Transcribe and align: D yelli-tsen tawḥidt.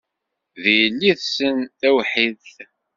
D 0.61 0.65
yelli-tsen 0.79 1.57
tawḥidt. 1.79 2.55